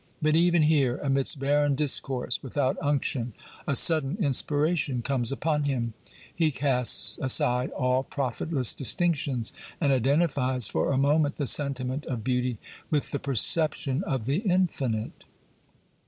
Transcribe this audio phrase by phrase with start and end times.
[0.19, 3.33] But even here, amidst barren discourse without unction,
[3.67, 5.93] a sudden inspira tion comes upon him;
[6.33, 12.57] he casts aside all profitless distinctions and identifies for a moment the sentiment of beauty
[12.89, 15.25] with the perception of the Infinite.